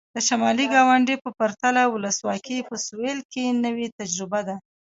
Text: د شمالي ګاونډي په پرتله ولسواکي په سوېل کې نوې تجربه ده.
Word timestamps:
د 0.15 0.17
شمالي 0.27 0.65
ګاونډي 0.73 1.15
په 1.23 1.29
پرتله 1.39 1.81
ولسواکي 1.93 2.59
په 2.69 2.75
سوېل 2.85 3.19
کې 3.31 3.43
نوې 3.65 3.87
تجربه 3.99 4.39
ده. 4.47 4.55